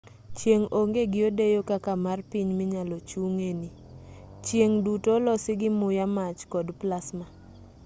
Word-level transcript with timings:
chieng' 0.37 0.71
onge 0.79 1.03
gi 1.11 1.21
odeyo 1.29 1.61
kaka 1.71 1.91
mar 2.05 2.19
piny 2.31 2.49
minyalo 2.59 2.97
chung'e 3.09 3.49
ni 3.61 3.69
chieng' 4.45 4.77
duto 4.85 5.09
olosi 5.17 5.53
gi 5.59 5.69
muya 5.79 6.05
mach 6.17 6.39
kod 6.53 6.67
plasma 6.79 7.25